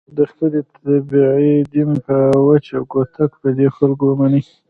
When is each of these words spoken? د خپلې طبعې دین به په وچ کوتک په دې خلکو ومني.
د 0.17 0.19
خپلې 0.31 0.59
طبعې 0.73 1.55
دین 1.71 1.89
به 1.95 1.99
په 2.05 2.17
وچ 2.47 2.67
کوتک 2.91 3.31
په 3.41 3.47
دې 3.57 3.67
خلکو 3.75 4.03
ومني. 4.07 4.41